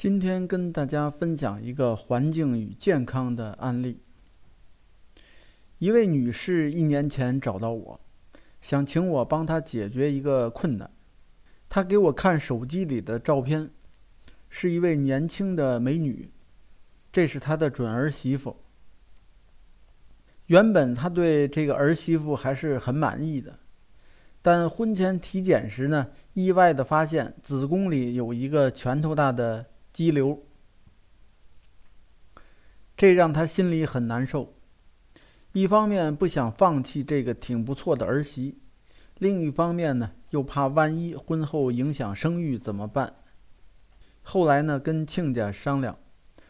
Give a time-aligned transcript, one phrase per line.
[0.00, 4.00] 今天跟大家分享一个环境与健康的案例。
[5.76, 8.00] 一位女士一年前找到我，
[8.62, 10.90] 想请我帮她解决一个困难。
[11.68, 13.68] 她给我看手机里的照片，
[14.48, 16.30] 是一位年轻的美女，
[17.12, 18.56] 这是她的准儿媳妇。
[20.46, 23.58] 原本她对这个儿媳妇还是很满意的，
[24.40, 29.66] 但婚前体检时呢，意外的发现子宫里有一个拳头大的。
[29.92, 30.42] 激流，
[32.96, 34.54] 这让他心里很难受。
[35.52, 38.58] 一方面不想放弃这个挺不错的儿媳，
[39.18, 43.14] 另一方面呢，又怕万一婚后影响生育怎么办？
[44.22, 45.98] 后来呢，跟亲家商量，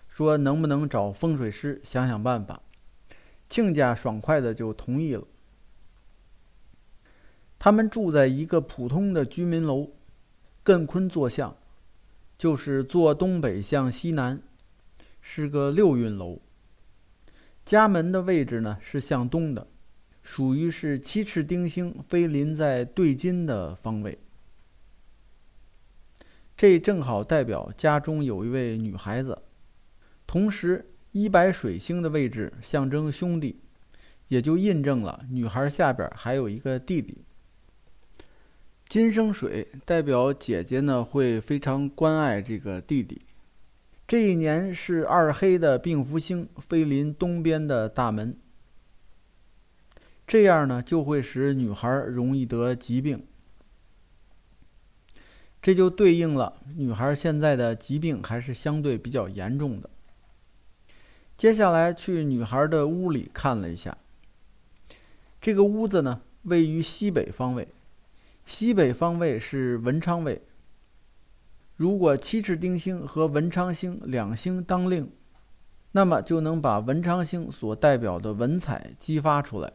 [0.07, 2.61] 说能不能找风水师想想办法。
[3.49, 5.25] 亲家爽快的就同意了。
[7.59, 9.93] 他们住在一个普通的居民楼，
[10.65, 11.57] 艮坤坐向。
[12.41, 14.41] 就是坐东北向西南，
[15.21, 16.41] 是个六运楼。
[17.67, 19.67] 家门的位置呢是向东的，
[20.23, 24.19] 属于是七赤丁星飞临在对金的方位。
[26.57, 29.43] 这正好代表家中有一位女孩子，
[30.27, 33.61] 同时一白水星的位置象征兄弟，
[34.29, 37.19] 也就印证了女孩下边还有一个弟弟。
[38.91, 43.23] 金生水代表姐姐呢会非常关爱这个弟弟。
[44.05, 48.37] 这一年是二黑的病福星飞临东边的大门，
[50.27, 53.25] 这样呢就会使女孩容易得疾病。
[55.63, 59.89] 这就对应了女孩现在的疾病还是相对比较严重的。
[61.37, 63.97] 接下来去女孩的屋里看了一下，
[65.41, 67.69] 这个屋子呢位于西北方位。
[68.51, 70.43] 西北方位是文昌位。
[71.77, 75.09] 如果七赤丁星和文昌星两星当令，
[75.93, 79.75] 那么就能把文昌星所代表的文采激发出来。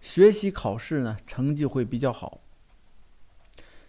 [0.00, 2.40] 学习考试呢，成绩会比较好。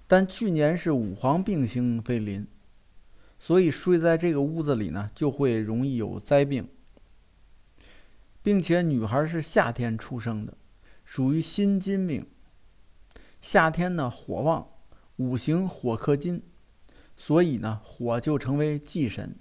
[0.06, 2.46] 但去年是五黄病星飞临，
[3.40, 6.70] 所以睡在这个屋子里呢，就会容易有灾病，
[8.44, 10.56] 并且女孩是夏天出生的，
[11.04, 12.28] 属于辛金命。
[13.44, 14.70] 夏天呢，火旺，
[15.18, 16.42] 五行火克金，
[17.18, 19.36] 所以呢，火就成为忌神。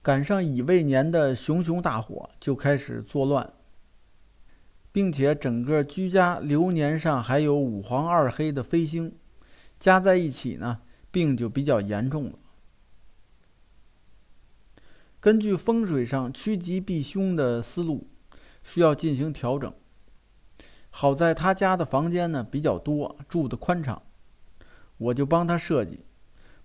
[0.00, 3.52] 赶上乙未年的熊熊大火，就开始作乱，
[4.92, 9.16] 并且整个居家流年上还有五黄二黑的飞星，
[9.80, 12.38] 加在一起呢，病就比较严重了。
[15.18, 18.06] 根据风水上趋吉避凶的思路，
[18.62, 19.74] 需要进行调整。
[20.90, 24.02] 好在他家的房间呢比较多，住的宽敞，
[24.96, 26.04] 我就帮他设计，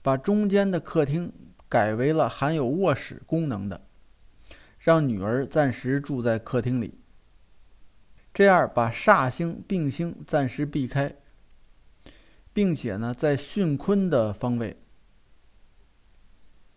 [0.02, 1.32] 把中间的客厅
[1.70, 3.86] 改为了含有卧室功能的，
[4.80, 7.00] 让女儿暂时住在客厅里。
[8.34, 11.16] 这样把煞星、病星暂时避开，
[12.52, 14.78] 并且呢，在巽坤的方位，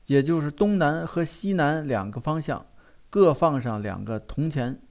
[0.04, 2.66] 也就是东南和西南两个方向，
[3.08, 4.82] 各放上两个铜钱，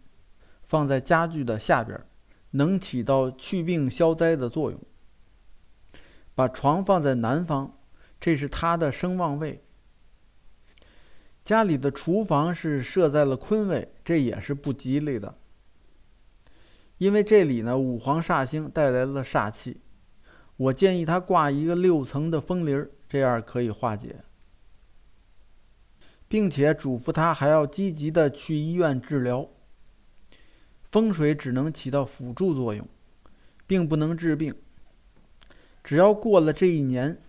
[0.64, 2.04] 放在家具的下边。
[2.56, 4.80] 能起到祛病消灾的作用。
[6.34, 7.78] 把床放在南方，
[8.20, 9.64] 这是他的声望位。
[11.44, 15.38] 家里的厨房是设在了坤位，这也是不吉利的。
[16.98, 19.82] 因为这里呢五黄煞星带来了煞气，
[20.58, 24.24] 我建议他挂一个六层的风铃，这样可以化解，
[26.28, 29.50] 并且嘱咐他还要积极的去医院治疗。
[30.96, 32.88] 风水只能起到辅助作用，
[33.68, 34.56] 并不能治病。
[35.84, 37.22] 只要过了这一年，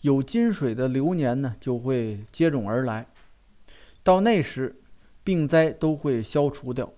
[0.00, 3.08] 有金水的流年呢，就会接踵而来。
[4.02, 4.80] 到那时，
[5.22, 6.94] 病灾都会消除掉。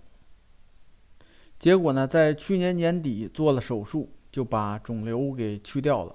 [1.58, 6.14] 结果呢，在去年年底做了手术，就把肿瘤给去掉了。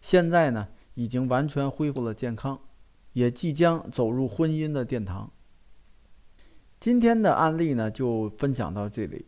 [0.00, 2.60] 现在呢，已经完全恢复了健康，
[3.14, 5.32] 也即将走入婚姻的殿堂。
[6.80, 9.26] 今天的案例呢，就分享到这里。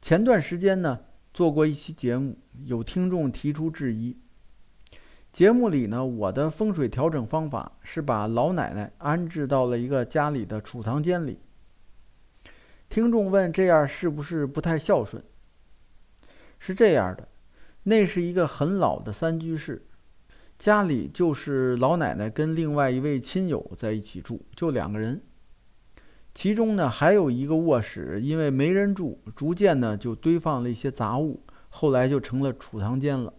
[0.00, 0.98] 前段时间呢，
[1.32, 4.18] 做过一期节目，有听众提出质疑。
[5.32, 11.38] 节目里呢，我的风水调整方法是把老奶奶安置到了一个家里的储藏间里。
[12.88, 15.22] 听众问：这样是不是不太孝顺？
[16.58, 17.28] 是这样的，
[17.84, 19.86] 那是一个很老的三居室，
[20.58, 25.22] 家里就是老奶奶跟另外一位亲友在一起住，就两个人。
[26.34, 33.34] 其中呢，还有一个卧室，因为没人住，逐渐呢就堆放了一些杂物，后来就成了储藏间了。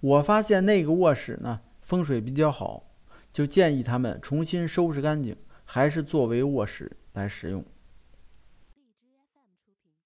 [0.00, 2.84] 我发现那个卧室呢，风水比较好，
[3.32, 5.34] 就建议他们重新收拾干净，
[5.64, 7.64] 还是作为卧室来使用。